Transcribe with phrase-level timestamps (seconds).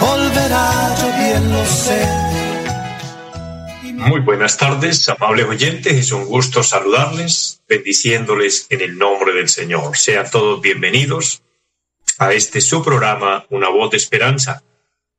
[0.00, 2.28] volverá, yo bien lo sé
[4.08, 5.92] muy buenas tardes, amables oyentes.
[5.92, 9.96] Es un gusto saludarles, bendiciéndoles en el nombre del Señor.
[9.96, 11.42] Sean todos bienvenidos
[12.18, 14.62] a este su programa, Una voz de esperanza.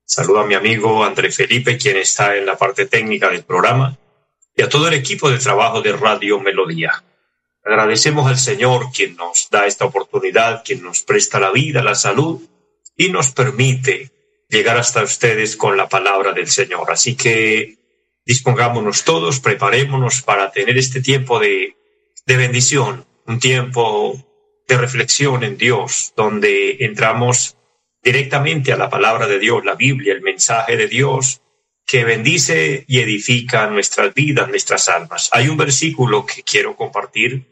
[0.05, 3.95] Saludo a mi amigo André Felipe, quien está en la parte técnica del programa,
[4.55, 7.03] y a todo el equipo de trabajo de Radio Melodía.
[7.64, 12.41] Agradecemos al Señor quien nos da esta oportunidad, quien nos presta la vida, la salud
[12.98, 14.09] y nos permite
[14.49, 16.91] llegar hasta ustedes con la palabra del Señor.
[16.91, 17.77] Así que
[18.26, 21.75] dispongámonos todos, preparémonos para tener este tiempo de,
[22.25, 24.25] bendición, un tiempo
[24.67, 27.58] de reflexión en Dios, donde entramos
[28.03, 31.42] directamente a la palabra de Dios, la Biblia, el mensaje de Dios,
[31.86, 35.30] que bendice y edifica nuestras vidas, nuestras almas.
[35.31, 37.45] Hay un versículo que quiero compartir,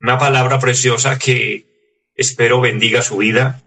[0.00, 1.66] una palabra preciosa que
[2.14, 3.62] espero bendiga su vida,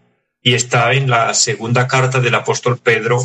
[0.46, 3.20] y está en la segunda carta del apóstol Pedro,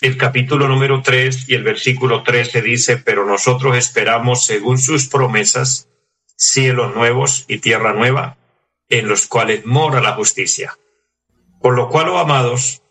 [0.00, 5.88] el capítulo número 3 y el versículo 13 dice, pero nosotros esperamos según sus promesas
[6.36, 8.36] cielos nuevos y tierra nueva,
[8.88, 10.78] en los cuales mora la justicia.
[11.60, 12.82] Por lo cual, oh amados,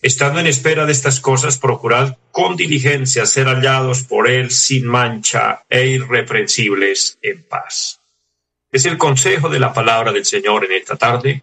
[0.00, 5.64] estando en espera de estas cosas, procurad con diligencia ser hallados por Él sin mancha
[5.68, 7.98] e irreprensibles en paz.
[8.70, 11.42] Es el consejo de la palabra del Señor en esta tarde,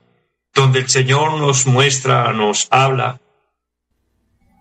[0.53, 3.19] donde el Señor nos muestra, nos habla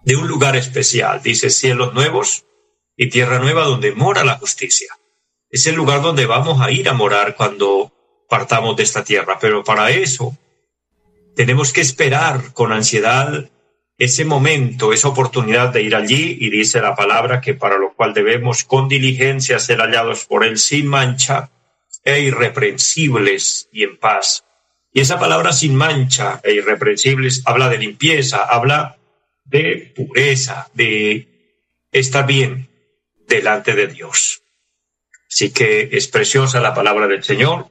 [0.04, 1.22] de un lugar especial.
[1.22, 2.44] Dice cielos nuevos
[2.96, 4.96] y tierra nueva donde mora la justicia.
[5.48, 7.92] Es el lugar donde vamos a ir a morar cuando
[8.28, 9.38] partamos de esta tierra.
[9.40, 10.36] Pero para eso
[11.34, 13.50] tenemos que esperar con ansiedad
[13.98, 18.14] ese momento, esa oportunidad de ir allí y dice la palabra que para lo cual
[18.14, 21.50] debemos con diligencia ser hallados por él sin mancha
[22.02, 24.44] e irreprensibles y en paz.
[24.92, 28.96] Y esa palabra sin mancha e irreprensibles habla de limpieza, habla
[29.44, 31.28] de pureza, de
[31.92, 32.68] estar bien
[33.28, 34.42] delante de Dios.
[35.30, 37.68] Así que es preciosa la palabra del Señor.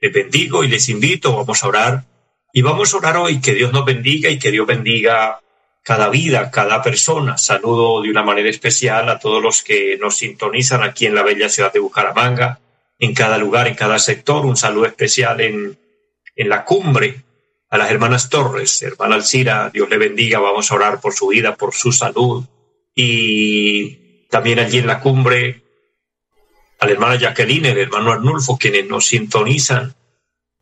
[0.00, 2.04] Les bendigo y les invito, vamos a orar.
[2.52, 5.40] Y vamos a orar hoy, que Dios nos bendiga y que Dios bendiga
[5.82, 7.38] cada vida, cada persona.
[7.38, 11.48] Saludo de una manera especial a todos los que nos sintonizan aquí en la bella
[11.48, 12.60] ciudad de Bucaramanga,
[12.98, 14.44] en cada lugar, en cada sector.
[14.44, 15.78] Un saludo especial en,
[16.40, 17.22] en la cumbre
[17.68, 21.54] a las hermanas Torres, hermana Alcira, Dios le bendiga, vamos a orar por su vida,
[21.54, 22.46] por su salud.
[22.94, 25.62] Y también allí en la cumbre,
[26.78, 29.94] a la hermana Jacqueline, el hermano Arnulfo, quienes nos sintonizan,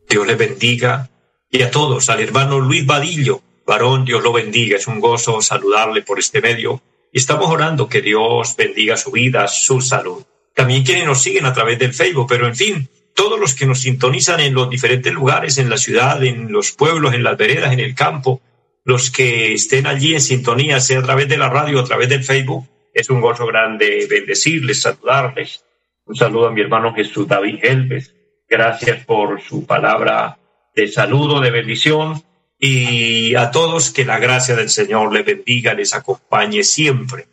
[0.09, 1.11] Dios le bendiga.
[1.49, 6.03] Y a todos, al hermano Luis Vadillo, varón, Dios lo bendiga, es un gozo saludarle
[6.03, 6.83] por este medio.
[7.12, 10.25] Y estamos orando que Dios bendiga su vida, su salud.
[10.56, 13.81] También quienes nos siguen a través del Facebook, pero en fin, todos los que nos
[13.81, 17.81] sintonizan en los diferentes lugares, en la ciudad, en los pueblos, en las veredas, en
[17.81, 18.41] el campo,
[18.84, 22.09] los que estén allí en sintonía, sea a través de la radio o a través
[22.09, 25.65] del Facebook, es un gozo grande bendecirles, saludarles.
[26.06, 28.15] Un saludo a mi hermano Jesús David Helves.
[28.49, 30.39] Gracias por su palabra
[30.77, 32.23] de saludo, de bendición.
[32.56, 37.27] Y a todos que la gracia del Señor les bendiga, les acompañe siempre.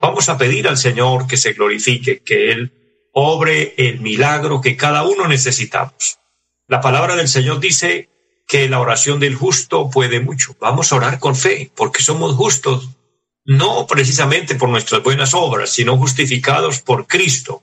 [0.00, 2.72] Vamos a pedir al Señor que se glorifique, que Él
[3.18, 6.18] obre el milagro que cada uno necesitamos.
[6.68, 8.10] La palabra del Señor dice
[8.46, 10.54] que la oración del justo puede mucho.
[10.60, 12.90] Vamos a orar con fe, porque somos justos,
[13.46, 17.62] no precisamente por nuestras buenas obras, sino justificados por Cristo,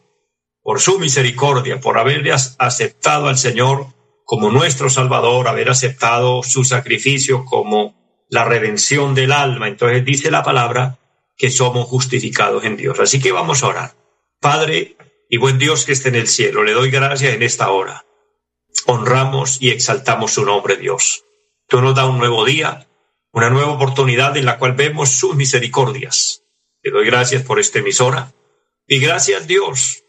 [0.64, 2.28] por su misericordia, por haber
[2.58, 3.86] aceptado al Señor
[4.26, 9.68] como nuestro Salvador, haber aceptado su sacrificio como la redención del alma.
[9.68, 10.98] Entonces dice la palabra
[11.38, 13.00] que somos justificados en Dios.
[13.00, 13.92] Así que vamos a orar.
[14.40, 14.98] Padre,
[15.34, 18.06] y buen Dios que esté en el cielo, le doy gracias en esta hora.
[18.86, 21.26] Honramos y exaltamos su nombre, Dios.
[21.68, 22.88] Tú nos da un nuevo día,
[23.32, 26.44] una nueva oportunidad en la cual vemos sus misericordias.
[26.84, 28.32] Le doy gracias por esta emisora
[28.86, 30.04] y gracias, Dios,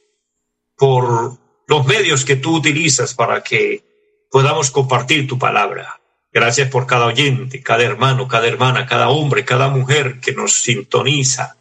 [0.76, 1.38] por
[1.68, 3.82] los medios que tú utilizas para que
[4.30, 6.02] podamos compartir tu palabra.
[6.34, 11.56] Gracias por cada oyente, cada hermano, cada hermana, cada hombre, cada mujer que nos sintoniza.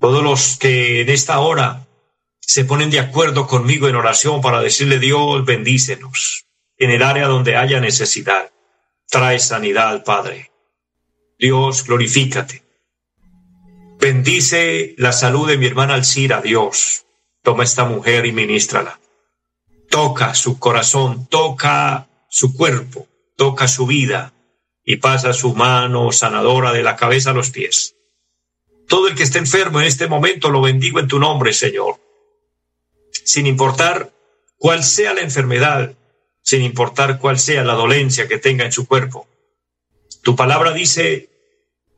[0.00, 1.88] Todos los que en esta hora
[2.52, 6.44] se ponen de acuerdo conmigo en oración para decirle Dios, bendícenos
[6.76, 8.52] en el área donde haya necesidad.
[9.08, 10.50] Trae sanidad, Padre.
[11.38, 12.62] Dios, glorifícate.
[13.98, 17.06] Bendice la salud de mi hermana Alcira, Dios.
[17.42, 19.00] Toma esta mujer y ministrala.
[19.88, 24.34] Toca su corazón, toca su cuerpo, toca su vida
[24.84, 27.96] y pasa su mano sanadora de la cabeza a los pies.
[28.88, 32.11] Todo el que esté enfermo en este momento lo bendigo en tu nombre, Señor.
[33.24, 34.12] Sin importar
[34.56, 35.94] cuál sea la enfermedad,
[36.42, 39.28] sin importar cuál sea la dolencia que tenga en su cuerpo.
[40.22, 41.30] Tu palabra dice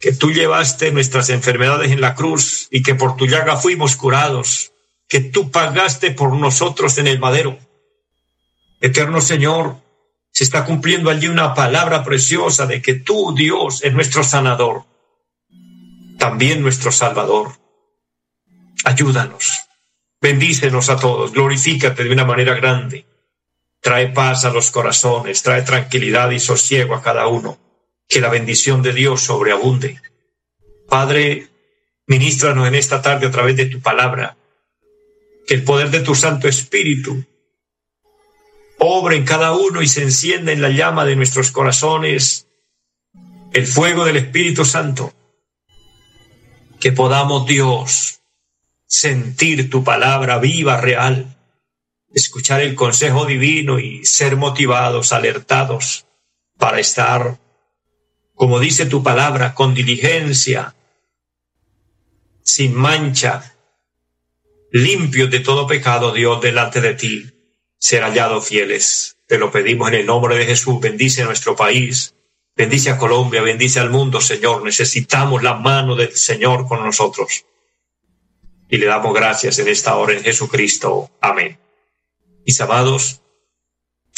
[0.00, 4.72] que tú llevaste nuestras enfermedades en la cruz y que por tu llaga fuimos curados,
[5.08, 7.58] que tú pagaste por nosotros en el madero.
[8.80, 9.78] Eterno Señor,
[10.30, 14.84] se está cumpliendo allí una palabra preciosa de que tú, Dios, es nuestro sanador,
[16.18, 17.52] también nuestro Salvador.
[18.84, 19.66] Ayúdanos,
[20.24, 23.04] bendícenos a todos, glorifícate de una manera grande.
[23.82, 27.58] Trae paz a los corazones, trae tranquilidad y sosiego a cada uno
[28.08, 30.00] que la bendición de Dios sobreabunde.
[30.88, 31.48] Padre,
[32.06, 34.38] ministranos en esta tarde a través de tu palabra,
[35.46, 37.22] que el poder de tu Santo Espíritu
[38.78, 42.46] obre en cada uno y se encienda en la llama de nuestros corazones
[43.52, 45.12] el fuego del Espíritu Santo,
[46.80, 48.23] que podamos, Dios,
[48.86, 51.36] sentir tu palabra viva, real,
[52.12, 56.06] escuchar el consejo divino y ser motivados, alertados
[56.58, 57.38] para estar
[58.34, 60.74] como dice tu palabra, con diligencia,
[62.42, 63.56] sin mancha,
[64.72, 67.30] limpio de todo pecado, Dios, delante de ti,
[67.78, 69.16] ser hallados fieles.
[69.26, 70.80] Te lo pedimos en el nombre de Jesús.
[70.80, 72.14] Bendice nuestro país,
[72.56, 74.62] bendice a Colombia, bendice al mundo, Señor.
[74.64, 77.46] Necesitamos la mano del Señor con nosotros.
[78.68, 81.10] Y le damos gracias en esta hora en Jesucristo.
[81.20, 81.58] Amén.
[82.46, 83.20] Mis amados,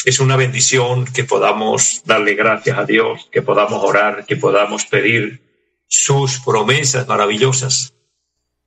[0.05, 5.41] es una bendición que podamos darle gracias a Dios, que podamos orar, que podamos pedir
[5.87, 7.93] sus promesas maravillosas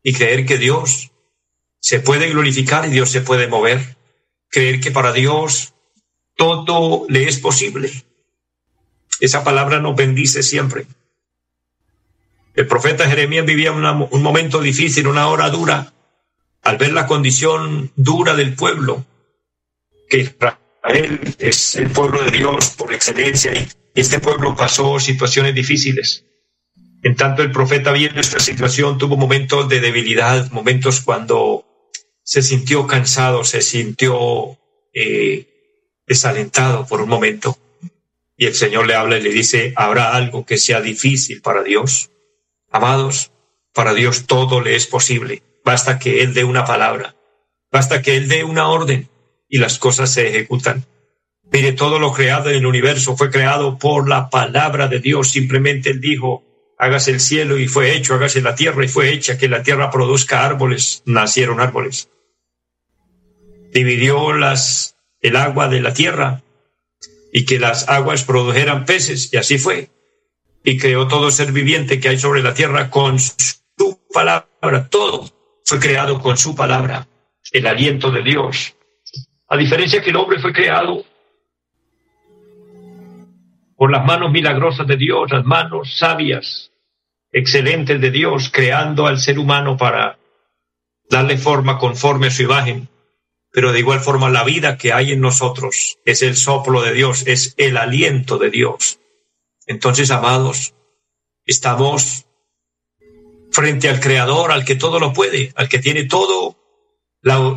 [0.02, 1.10] y creer que Dios
[1.78, 3.96] se puede glorificar y Dios se puede mover.
[4.48, 5.74] Creer que para Dios
[6.36, 7.90] todo le es posible.
[9.20, 10.86] Esa palabra nos bendice siempre.
[12.60, 15.94] El profeta Jeremías vivía un momento difícil, una hora dura,
[16.60, 19.06] al ver la condición dura del pueblo,
[20.10, 20.36] que
[20.84, 26.26] él es el pueblo de Dios por excelencia y este pueblo pasó situaciones difíciles.
[27.02, 31.64] En tanto, el profeta viendo esta situación tuvo momentos de debilidad, momentos cuando
[32.22, 34.58] se sintió cansado, se sintió
[34.92, 37.56] eh, desalentado por un momento.
[38.36, 42.10] Y el Señor le habla y le dice, ¿habrá algo que sea difícil para Dios?
[42.70, 43.32] Amados,
[43.74, 45.42] para Dios todo le es posible.
[45.64, 47.16] Basta que Él dé una palabra,
[47.70, 49.08] basta que Él dé una orden
[49.48, 50.86] y las cosas se ejecutan.
[51.52, 55.30] Mire, todo lo creado en el universo fue creado por la palabra de Dios.
[55.30, 56.44] Simplemente Él dijo,
[56.78, 59.90] hágase el cielo y fue hecho, hágase la tierra y fue hecha, que la tierra
[59.90, 62.08] produzca árboles, nacieron árboles.
[63.72, 66.42] Dividió las, el agua de la tierra
[67.32, 69.90] y que las aguas produjeran peces, y así fue.
[70.62, 74.88] Y creó todo ser viviente que hay sobre la tierra con su palabra.
[74.88, 75.30] Todo
[75.64, 77.06] fue creado con su palabra,
[77.52, 78.74] el aliento de Dios,
[79.48, 81.04] a diferencia que el hombre fue creado
[83.76, 86.70] por las manos milagrosas de Dios, las manos sabias,
[87.32, 90.18] excelentes de Dios, creando al ser humano para
[91.08, 92.88] darle forma conforme a su imagen.
[93.50, 97.26] Pero de igual forma la vida que hay en nosotros es el soplo de Dios,
[97.26, 98.99] es el aliento de Dios.
[99.70, 100.74] Entonces, amados,
[101.46, 102.26] estamos
[103.52, 106.56] frente al Creador, al que todo lo puede, al que tiene todo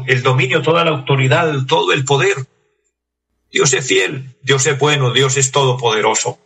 [0.05, 2.35] el dominio, toda la autoridad, todo el poder.
[3.51, 6.37] Dios es fiel, Dios es bueno, Dios es todopoderoso.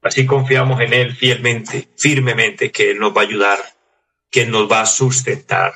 [0.00, 3.58] Así confiamos en Él fielmente, firmemente, que Él nos va a ayudar,
[4.30, 5.74] que Él nos va a sustentar.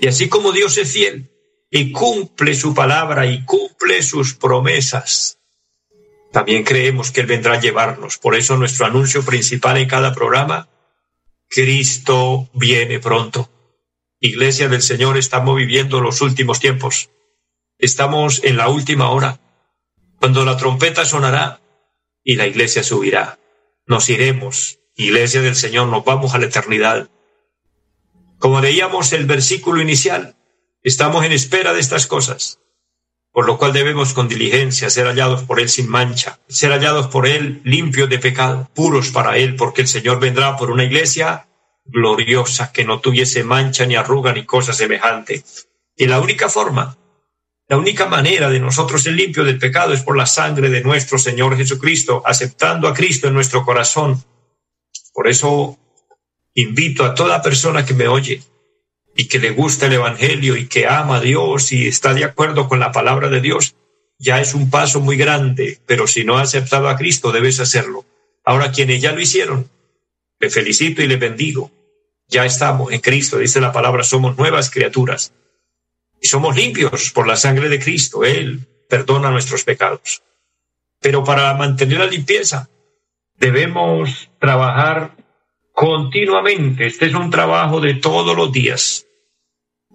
[0.00, 1.28] Y así como Dios es fiel
[1.68, 5.39] y cumple su palabra y cumple sus promesas,
[6.32, 8.18] también creemos que Él vendrá a llevarnos.
[8.18, 10.68] Por eso nuestro anuncio principal en cada programa,
[11.48, 13.50] Cristo viene pronto.
[14.20, 17.10] Iglesia del Señor, estamos viviendo los últimos tiempos.
[17.78, 19.40] Estamos en la última hora,
[20.18, 21.60] cuando la trompeta sonará
[22.22, 23.38] y la iglesia subirá.
[23.86, 27.08] Nos iremos, Iglesia del Señor, nos vamos a la eternidad.
[28.38, 30.36] Como leíamos el versículo inicial,
[30.82, 32.60] estamos en espera de estas cosas,
[33.32, 37.26] por lo cual debemos con diligencia ser hallados por Él sin mancha, ser hallados por
[37.26, 41.46] Él limpios de pecado, puros para Él, porque el Señor vendrá por una iglesia
[41.84, 45.44] gloriosa, que no tuviese mancha ni arruga ni cosa semejante.
[45.96, 46.96] Y la única forma,
[47.68, 51.18] la única manera de nosotros ser limpios del pecado es por la sangre de nuestro
[51.18, 54.24] Señor Jesucristo, aceptando a Cristo en nuestro corazón.
[55.12, 55.78] Por eso
[56.54, 58.42] invito a toda persona que me oye
[59.20, 62.70] y que le gusta el Evangelio y que ama a Dios y está de acuerdo
[62.70, 63.74] con la palabra de Dios,
[64.18, 68.06] ya es un paso muy grande, pero si no ha aceptado a Cristo, debes hacerlo.
[68.46, 69.68] Ahora, quienes ya lo hicieron,
[70.38, 71.70] le felicito y le bendigo.
[72.28, 75.34] Ya estamos en Cristo, dice la palabra, somos nuevas criaturas.
[76.22, 78.24] Y somos limpios por la sangre de Cristo.
[78.24, 80.22] Él perdona nuestros pecados.
[80.98, 82.70] Pero para mantener la limpieza,
[83.36, 85.14] debemos trabajar
[85.74, 86.86] continuamente.
[86.86, 89.06] Este es un trabajo de todos los días.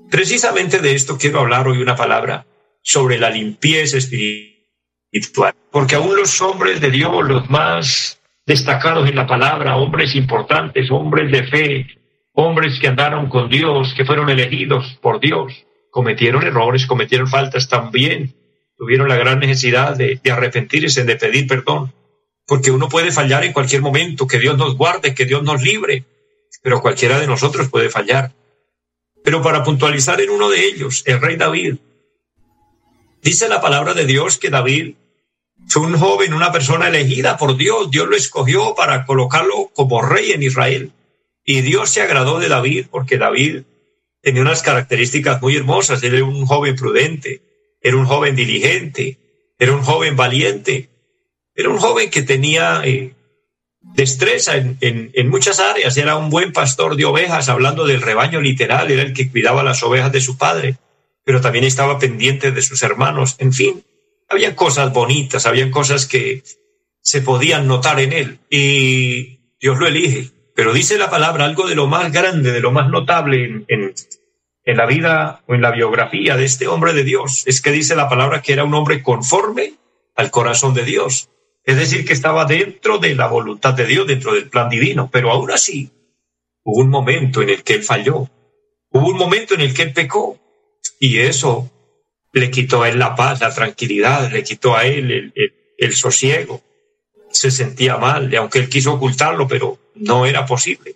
[0.10, 2.46] Precisamente de esto quiero hablar hoy una palabra
[2.82, 5.54] sobre la limpieza espiritual.
[5.72, 11.32] Porque aún los hombres de Dios, los más destacados en la palabra, hombres importantes, hombres
[11.32, 11.88] de fe,
[12.34, 18.36] hombres que andaron con Dios, que fueron elegidos por Dios, cometieron errores, cometieron faltas también,
[18.78, 21.94] tuvieron la gran necesidad de, de arrepentirse, de pedir perdón
[22.48, 26.06] porque uno puede fallar en cualquier momento, que Dios nos guarde, que Dios nos libre,
[26.62, 28.32] pero cualquiera de nosotros puede fallar.
[29.25, 31.77] Pero para puntualizar en uno de ellos, el rey David,
[33.24, 34.94] dice la palabra de Dios que David
[35.67, 40.32] fue un joven, una persona elegida por Dios, Dios lo escogió para colocarlo como rey
[40.32, 40.91] en Israel.
[41.44, 43.63] Y Dios se agradó de David porque David
[44.22, 47.41] tenía unas características muy hermosas, era un joven prudente,
[47.82, 49.17] era un joven diligente,
[49.58, 50.89] era un joven valiente,
[51.55, 53.15] era un joven que tenía eh,
[53.94, 58.92] destreza en, en, muchas áreas, era un buen pastor de ovejas, hablando del rebaño literal,
[58.92, 60.77] era el que cuidaba las ovejas de su padre,
[61.24, 63.84] pero también estaba pendiente de sus hermanos, en fin,
[64.30, 66.44] había cosas bonitas, había cosas que
[67.01, 71.75] se podían notar en él y Dios lo elige, pero dice la palabra algo de
[71.75, 73.94] lo más grande, de lo más notable en, en,
[74.65, 77.96] en la vida o en la biografía de este hombre de Dios, es que dice
[77.96, 79.74] la palabra que era un hombre conforme
[80.15, 81.30] al corazón de Dios.
[81.66, 85.32] Es decir, que estaba dentro de la voluntad de Dios, dentro del plan divino, pero
[85.32, 85.90] aún así
[86.64, 88.30] hubo un momento en el que él falló,
[88.92, 90.40] hubo un momento en el que él pecó.
[91.00, 91.72] Y eso
[92.34, 95.34] le quitó a él la paz, la tranquilidad, le quitó a él
[95.78, 96.62] el, sosiego.
[97.32, 100.96] Se sentía mal, aunque él quiso ocultarlo, pero no era posible,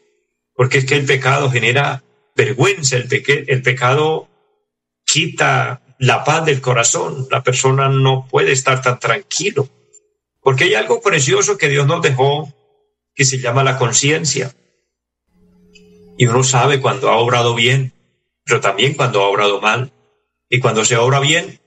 [0.54, 2.04] porque es que el pecado genera
[2.36, 3.08] vergüenza, el,
[3.48, 4.30] el pecado
[5.04, 9.68] quita la paz del corazón, la persona no puede estar tan tranquilo
[10.50, 12.52] porque hay algo precioso que Dios nos dejó
[13.14, 14.56] que se llama la conciencia.
[16.18, 17.94] Y uno sabe cuando ha obrado bien,
[18.46, 19.92] pero también cuando ha obrado mal.
[20.50, 21.60] Y cuando se obra bien,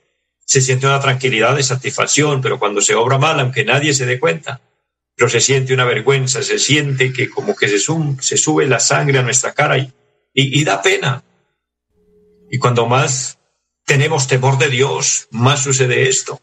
[0.45, 4.19] se siente una tranquilidad de satisfacción, pero cuando se obra mal, aunque nadie se dé
[4.19, 4.61] cuenta,
[5.15, 9.23] pero se siente una vergüenza, se siente que como que se, sube la sangre a
[9.23, 9.79] nuestra cara
[10.35, 11.23] y da pena.
[12.51, 13.39] Y cuando más
[13.87, 16.41] tenemos temor de Dios, más sucede esto.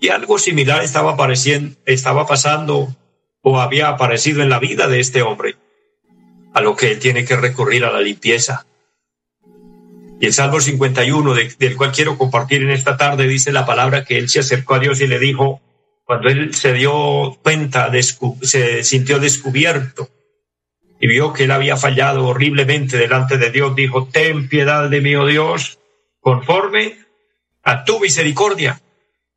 [0.00, 2.94] Y algo similar estaba, apareciendo, estaba pasando
[3.42, 5.56] o había aparecido en la vida de este hombre,
[6.54, 8.66] a lo que él tiene que recurrir a la limpieza.
[10.20, 14.16] Y el Salmo 51, del cual quiero compartir en esta tarde, dice la palabra que
[14.16, 15.60] él se acercó a Dios y le dijo,
[16.04, 17.90] cuando él se dio cuenta,
[18.42, 20.08] se sintió descubierto
[21.00, 25.14] y vio que él había fallado horriblemente delante de Dios, dijo, ten piedad de mí,
[25.16, 25.78] oh Dios,
[26.20, 26.96] conforme
[27.62, 28.80] a tu misericordia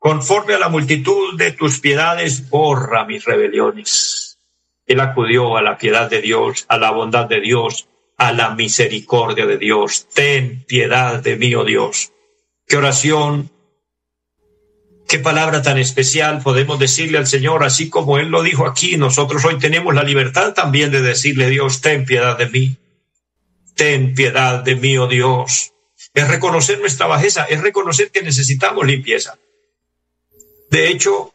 [0.08, 4.40] Conforme a la multitud de tus piedades, borra mis rebeliones.
[4.86, 9.46] Él acudió a la piedad de Dios, a la bondad de Dios, a la misericordia
[9.46, 10.08] de Dios.
[10.14, 12.14] Ten piedad de mí, oh Dios.
[12.66, 13.52] Qué oración,
[15.10, 18.96] qué palabra tan especial podemos decirle al Señor, así como Él lo dijo aquí.
[18.96, 22.78] Nosotros hoy tenemos la libertad también de decirle, Dios, ten piedad de mí.
[23.76, 25.74] Ten piedad de mí, oh Dios.
[26.14, 29.38] Es reconocer nuestra bajeza, es reconocer que necesitamos limpieza.
[30.70, 31.34] De hecho,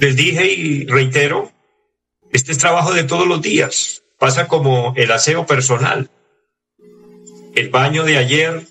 [0.00, 1.52] les dije y reitero,
[2.32, 4.02] este es trabajo de todos los días.
[4.18, 6.10] Pasa como el aseo personal.
[7.54, 8.66] El baño de ayer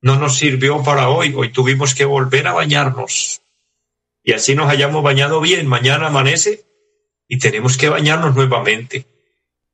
[0.00, 1.32] no nos sirvió para hoy.
[1.36, 3.42] Hoy tuvimos que volver a bañarnos.
[4.22, 5.66] Y así nos hayamos bañado bien.
[5.66, 6.64] Mañana amanece
[7.28, 9.06] y tenemos que bañarnos nuevamente.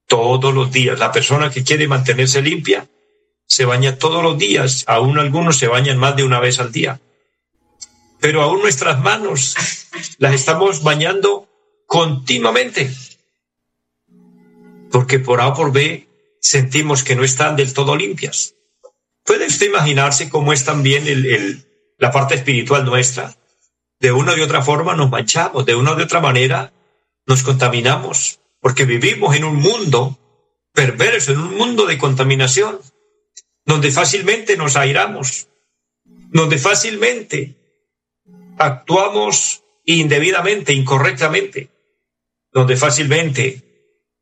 [0.06, 0.98] Todos los días.
[0.98, 2.86] La persona que quiere mantenerse limpia
[3.46, 4.84] se baña todos los días.
[4.86, 7.00] Aún algunos se bañan más de una vez al día
[8.20, 9.54] pero aún nuestras manos
[10.18, 11.48] las estamos bañando
[11.86, 12.90] continuamente.
[14.90, 16.08] Porque por A o por B
[16.40, 18.54] sentimos que no están del todo limpias.
[19.24, 21.66] ¿Puede usted imaginarse cómo es también el,
[21.98, 23.34] la parte espiritual nuestra?
[23.98, 26.72] De una u otra forma nos manchamos, de una u otra manera
[27.26, 30.18] nos contaminamos, porque vivimos en un mundo
[30.72, 32.78] perverso, en un mundo de contaminación,
[33.64, 35.48] donde fácilmente nos airamos,
[36.04, 37.55] donde fácilmente
[38.58, 41.70] actuamos indebidamente, incorrectamente,
[42.52, 43.62] donde fácilmente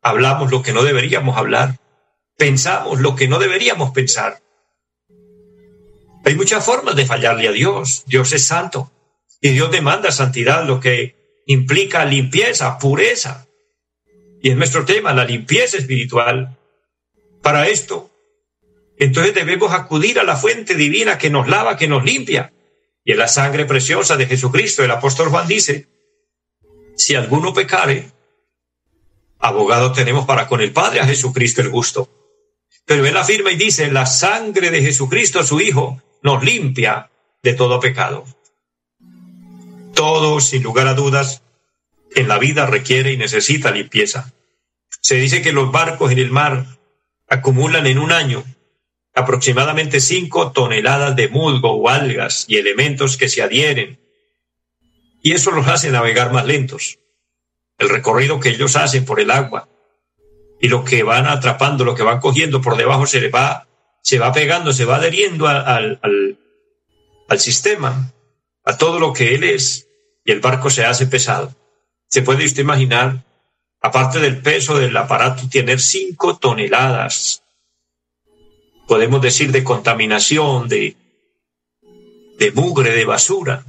[0.03, 1.79] hablamos lo que no deberíamos hablar,
[2.37, 4.43] pensamos lo que no deberíamos pensar.
[6.25, 8.05] Hay muchas formas de fallarle a Dios.
[8.07, 8.91] Dios es santo
[9.41, 13.47] y Dios demanda santidad, lo que implica limpieza, pureza.
[14.41, 16.57] Y es nuestro tema, la limpieza espiritual.
[17.43, 18.11] Para esto,
[18.99, 22.54] entonces debemos acudir a la fuente divina que nos lava, que nos limpia.
[23.05, 25.89] Y en la sangre preciosa de Jesucristo, el apóstol Juan dice,
[26.97, 28.11] si alguno pecare,
[29.39, 32.09] abogado tenemos para con el Padre a Jesucristo el gusto.
[32.87, 37.11] Pero él afirma y dice, la sangre de Jesucristo, su Hijo, nos limpia
[37.43, 38.25] de todo pecado.
[39.95, 41.43] Todo, sin lugar a dudas,
[42.15, 44.33] en la vida requiere y necesita limpieza.
[45.01, 46.79] Se dice que los barcos en el mar
[47.29, 48.45] acumulan en un año
[49.15, 54.01] aproximadamente cinco toneladas de musgo o algas y elementos que se adhieren.
[55.23, 56.99] Y eso los hace navegar más lentos.
[57.79, 59.69] El recorrido que ellos hacen por el agua
[60.61, 63.67] y lo que van atrapando, lo que van cogiendo por debajo se les va
[64.05, 68.13] se va pegando, se va adheriendo al, al, sistema,
[68.63, 69.89] a todo lo que él es,
[70.27, 71.55] y el barco se hace pesado.
[72.07, 73.25] Se puede usted imaginar,
[73.81, 77.44] aparte del peso del aparato, tener cinco toneladas,
[78.87, 80.97] podemos decir, de contaminación, de,
[82.39, 83.65] de mugre, de basura.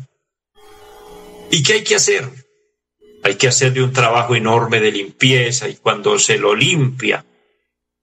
[1.51, 2.29] ¿Y qué hay que hacer?
[3.23, 7.25] Hay que hacerle un trabajo enorme de limpieza y cuando se lo limpia,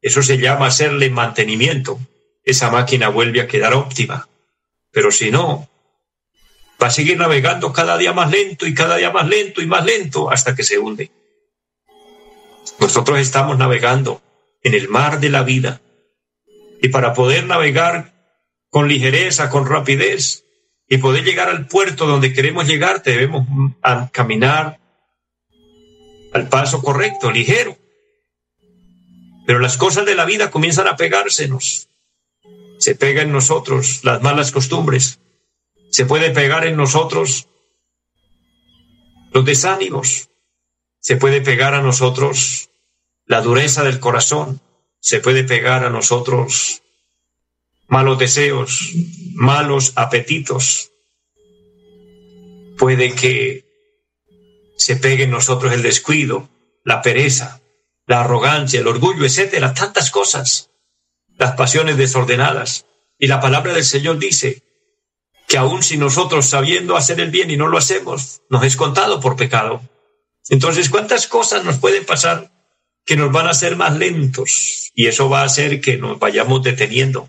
[0.00, 1.99] eso se llama hacerle mantenimiento
[2.45, 4.28] esa máquina vuelve a quedar óptima.
[4.90, 5.69] Pero si no,
[6.83, 9.85] va a seguir navegando cada día más lento y cada día más lento y más
[9.85, 11.11] lento hasta que se hunde.
[12.81, 14.21] Nosotros estamos navegando
[14.62, 15.81] en el mar de la vida
[16.82, 18.12] y para poder navegar
[18.68, 20.44] con ligereza, con rapidez
[20.88, 23.46] y poder llegar al puerto donde queremos llegar, debemos
[24.10, 24.80] caminar
[26.32, 27.78] al paso correcto, ligero.
[29.46, 31.88] Pero las cosas de la vida comienzan a pegársenos.
[32.78, 35.21] Se pega en nosotros las malas costumbres,
[35.90, 37.47] se puede pegar en nosotros
[39.32, 40.30] los desánimos,
[40.99, 42.71] se puede pegar a nosotros
[43.26, 44.60] la dureza del corazón,
[45.02, 46.82] se puede pegar a nosotros
[47.88, 48.93] malos deseos,
[49.34, 50.93] malos apetitos.
[52.78, 53.67] Puede que
[54.76, 56.49] se pegue en nosotros el descuido,
[56.84, 57.60] la pereza,
[58.06, 60.71] la arrogancia, el orgullo, etcétera, tantas cosas
[61.36, 62.86] las pasiones desordenadas.
[63.19, 64.62] Y la palabra del Señor dice
[65.49, 69.19] que aun si nosotros sabiendo hacer el bien y no lo hacemos, nos es contado
[69.19, 69.82] por pecado.
[70.49, 72.51] Entonces, ¿cuántas cosas nos pueden pasar
[73.04, 74.91] que nos van a hacer más lentos?
[74.95, 77.28] Y eso va a hacer que nos vayamos deteniendo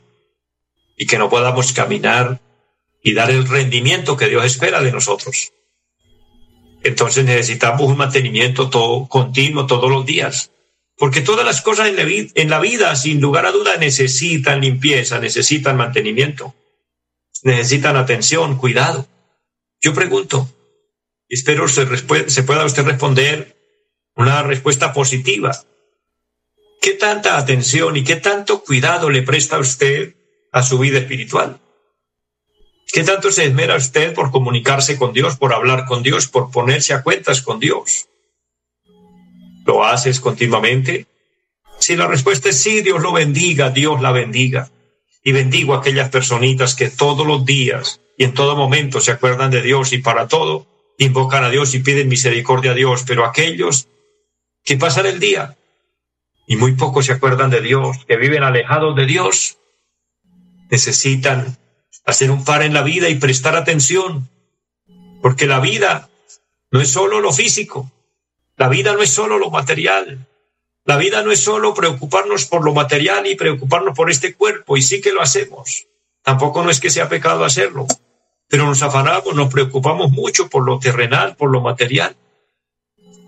[0.97, 2.39] y que no podamos caminar
[3.01, 5.51] y dar el rendimiento que Dios espera de nosotros.
[6.83, 10.51] Entonces necesitamos un mantenimiento todo, continuo todos los días.
[10.97, 16.53] Porque todas las cosas en la, vida, sin lugar a duda, necesitan limpieza, necesitan mantenimiento,
[17.41, 19.07] necesitan atención, cuidado.
[19.81, 20.47] Yo pregunto,
[21.27, 21.87] espero se,
[22.29, 23.52] se pueda usted responder
[24.23, 25.55] una respuesta positiva.
[26.81, 30.15] ¿Qué tanta atención y qué tanto cuidado le presta usted
[30.51, 31.59] a su vida espiritual?
[32.91, 36.93] ¿Qué tanto se esmera usted por comunicarse con Dios, por hablar con Dios, por ponerse
[36.93, 38.07] a cuentas con Dios?
[39.65, 41.07] ¿Lo haces continuamente?
[41.79, 44.69] Si la respuesta es sí, Dios lo bendiga, Dios la bendiga.
[45.23, 49.51] Y bendigo a aquellas personitas que todos los días y en todo momento se acuerdan
[49.51, 53.87] de Dios y para todo invocan a Dios y piden misericordia a Dios, pero aquellos
[54.63, 55.55] que pasan el día
[56.47, 59.57] y muy pocos se acuerdan de Dios, que viven alejados de Dios,
[60.69, 61.57] necesitan
[62.05, 64.29] hacer un par en la vida y prestar atención,
[65.21, 66.09] porque la vida
[66.71, 67.91] no es solo lo físico,
[68.57, 70.27] la vida no es solo lo material.
[70.85, 74.81] La vida no es solo preocuparnos por lo material y preocuparnos por este cuerpo, y
[74.81, 75.87] sí que lo hacemos.
[76.23, 77.87] Tampoco no es que sea pecado hacerlo,
[78.49, 82.17] pero nos afanamos, nos preocupamos mucho por lo terrenal, por lo material,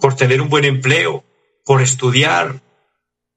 [0.05, 1.23] por tener un buen empleo,
[1.65, 2.61] por estudiar,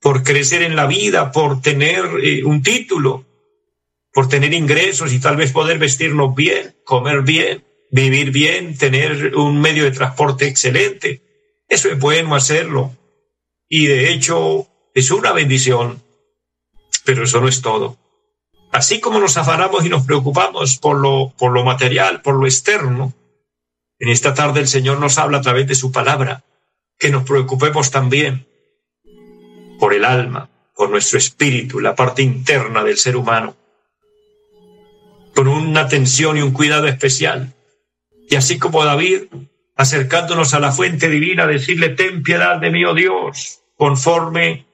[0.02, 3.24] por crecer en la vida, por tener eh, un título,
[4.12, 9.58] por tener ingresos y tal vez poder vestirnos bien, comer bien, vivir bien, tener un
[9.58, 11.22] medio de transporte excelente
[11.70, 12.94] eso es bueno hacerlo.
[13.66, 16.02] Y de hecho es una bendición.
[17.06, 17.96] Pero eso no es todo.
[18.72, 23.14] Así como nos afanamos y nos preocupamos por lo, por lo material, por lo externo,
[23.98, 26.44] en esta tarde el Señor nos habla a través de su palabra,
[26.98, 28.46] que nos preocupemos también
[29.78, 33.56] por el alma, por nuestro espíritu, la parte interna del ser humano,
[35.34, 37.54] con una atención y un cuidado especial.
[38.28, 39.24] Y así como David
[39.78, 44.66] acercándonos a la fuente divina, decirle, ten piedad de mí, oh Dios, conforme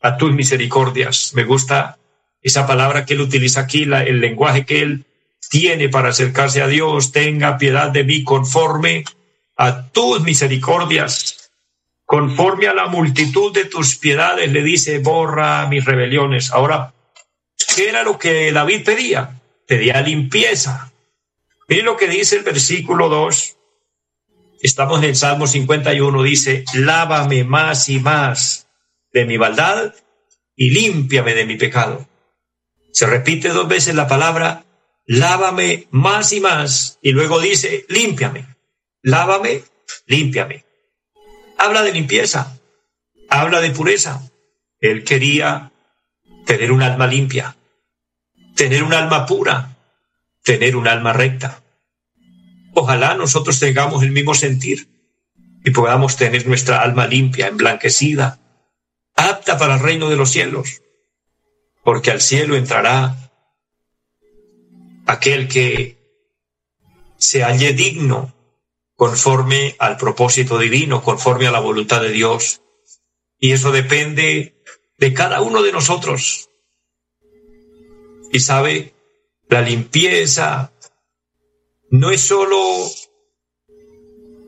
[0.00, 1.32] a tus misericordias.
[1.34, 1.98] Me gusta
[2.40, 5.04] esa palabra que él utiliza aquí, el lenguaje que él
[5.50, 7.10] tiene para acercarse a Dios.
[7.10, 9.04] Tenga piedad de mí conforme
[9.58, 11.50] a tus misericordias.
[12.06, 16.52] Conforme a la multitud de tus piedades, le dice, borra mis rebeliones.
[16.52, 16.94] Ahora,
[17.76, 19.38] ¿qué era lo que David pedía?
[19.66, 20.90] Pedía limpieza.
[21.68, 23.56] Miren lo que dice el versículo 2.
[24.62, 28.68] Estamos en el Salmo 51, dice, lávame más y más
[29.12, 29.94] de mi maldad
[30.56, 32.08] y límpiame de mi pecado.
[32.92, 34.64] Se repite dos veces la palabra,
[35.04, 38.57] lávame más y más, y luego dice, límpiame,
[39.02, 39.62] lávame,
[40.06, 40.64] límpiame.
[41.56, 42.58] Habla de limpieza,
[43.28, 44.22] habla de pureza.
[44.80, 45.72] Él quería
[46.46, 47.56] tener un alma limpia,
[48.54, 49.76] tener un alma pura,
[50.42, 51.62] tener un alma recta.
[52.74, 54.88] Ojalá nosotros tengamos el mismo sentir
[55.64, 58.38] y podamos tener nuestra alma limpia, emblanquecida,
[59.16, 60.82] apta para el reino de los cielos,
[61.82, 63.16] porque al cielo entrará
[65.06, 65.98] aquel que
[67.16, 68.32] se halle digno
[68.98, 72.62] conforme al propósito divino, conforme a la voluntad de Dios.
[73.38, 74.60] Y eso depende
[74.98, 76.50] de cada uno de nosotros.
[78.32, 78.94] Y sabe,
[79.48, 80.72] la limpieza
[81.92, 82.58] no es solo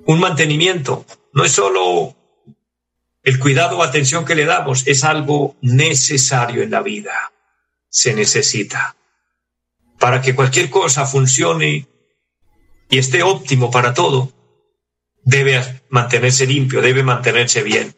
[0.07, 2.17] un mantenimiento, no es solo
[3.23, 7.33] el cuidado o atención que le damos, es algo necesario en la vida.
[7.89, 8.97] Se necesita.
[10.01, 11.87] Para que cualquier cosa funcione
[12.89, 14.40] y esté óptimo para todo,
[15.31, 17.95] debe mantenerse limpio, debe mantenerse bien.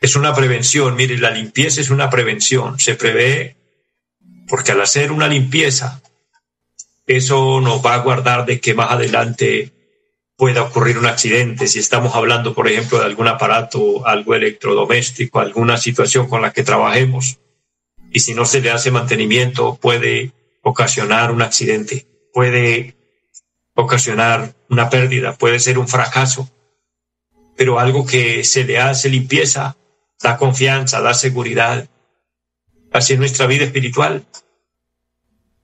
[0.00, 3.56] Es una prevención, mire, la limpieza es una prevención, se prevé
[4.48, 6.00] porque al hacer una limpieza,
[7.06, 9.72] eso nos va a guardar de que más adelante
[10.36, 11.66] pueda ocurrir un accidente.
[11.66, 16.62] Si estamos hablando, por ejemplo, de algún aparato, algo electrodoméstico, alguna situación con la que
[16.62, 17.38] trabajemos,
[18.10, 22.95] y si no se le hace mantenimiento, puede ocasionar un accidente, puede
[23.76, 26.50] ocasionar una pérdida, puede ser un fracaso.
[27.56, 29.76] Pero algo que se le hace limpieza,
[30.20, 31.88] da confianza, da seguridad,
[32.92, 34.24] hacia nuestra vida espiritual.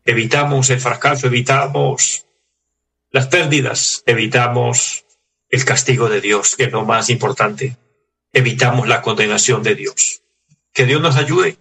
[0.04, 2.26] Evitamos el fracaso, evitamos
[3.10, 5.04] las pérdidas, evitamos
[5.48, 7.76] el castigo de Dios, que es lo más importante.
[8.32, 10.22] Evitamos la condenación de Dios.
[10.72, 11.58] Que Dios nos ayude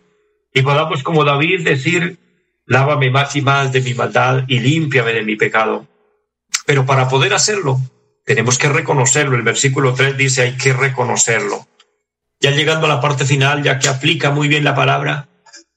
[0.53, 2.17] y podamos, como David, decir,
[2.65, 5.87] lávame más y más de mi maldad y límpiame de mi pecado.
[6.71, 7.81] Pero para poder hacerlo,
[8.23, 9.35] tenemos que reconocerlo.
[9.35, 11.67] El versículo 3 dice, hay que reconocerlo.
[12.39, 15.27] Ya llegando a la parte final, ya que aplica muy bien la palabra,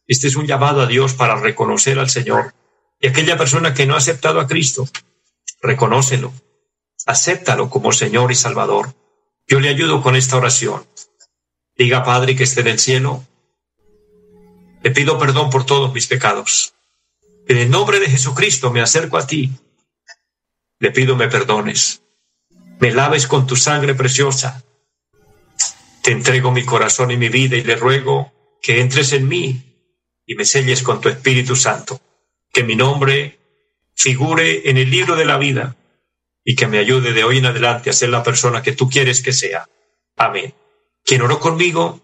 [0.07, 2.55] este es un llamado a Dios para reconocer al Señor.
[3.01, 4.89] Y aquella persona que no ha aceptado a Cristo,
[5.61, 6.33] reconócelo,
[7.07, 8.95] acéptalo como Señor y Salvador.
[9.49, 10.87] Yo le ayudo con esta oración.
[11.77, 13.25] Diga, Padre que esté en el cielo,
[14.81, 16.73] le pido perdón por todos mis pecados.
[17.49, 19.51] En el nombre de Jesucristo me acerco a ti.
[20.79, 22.03] Le pido me perdones.
[22.81, 24.65] Me laves con tu sangre preciosa.
[26.03, 29.63] Te entrego mi corazón y mi vida y le ruego que entres en mí
[30.27, 32.01] y me selles con tu Espíritu Santo,
[32.53, 33.39] que mi nombre
[33.95, 35.77] figure en el libro de la vida
[36.45, 39.23] y que me ayude de hoy en adelante a ser la persona que tú quieres
[39.23, 39.67] que sea.
[40.17, 40.55] Amén.
[41.03, 42.01] Quien oró conmigo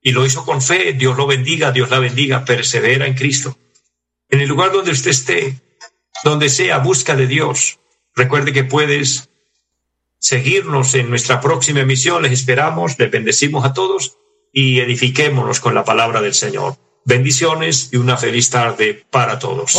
[0.00, 3.58] y lo hizo con fe, Dios lo bendiga, Dios la bendiga, persevera en Cristo.
[4.28, 5.60] En el lugar donde usted esté,
[6.22, 7.79] donde sea, busca de Dios.
[8.14, 9.30] Recuerde que puedes
[10.18, 12.22] seguirnos en nuestra próxima emisión.
[12.22, 14.18] Les esperamos, les bendecimos a todos
[14.52, 16.76] y edifiquémonos con la palabra del Señor.
[17.04, 19.74] Bendiciones y una feliz tarde para todos.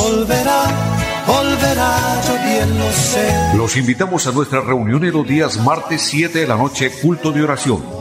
[3.56, 7.44] Los invitamos a nuestra reunión en los días martes 7 de la noche, culto de
[7.44, 8.00] oración